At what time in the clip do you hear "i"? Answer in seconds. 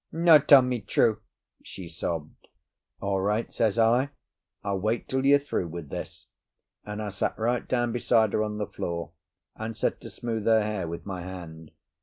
3.77-4.09, 7.03-7.09